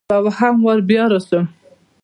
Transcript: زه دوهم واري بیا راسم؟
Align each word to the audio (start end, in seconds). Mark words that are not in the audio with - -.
زه 0.09 0.17
دوهم 0.25 0.55
واري 0.65 0.83
بیا 0.89 1.03
راسم؟ 1.11 1.45